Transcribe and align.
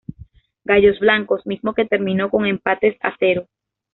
Gallos 0.65 0.99
Blancos, 0.99 1.45
mismo 1.45 1.75
que 1.75 1.85
terminó 1.85 2.31
con 2.31 2.47
empate 2.47 2.97
a 3.01 3.15
ceros. 3.19 3.47